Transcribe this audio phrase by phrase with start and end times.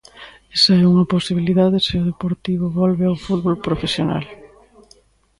[0.55, 4.25] Esa é unha posibilidade se o Deportivo volve ao fútbol profesional.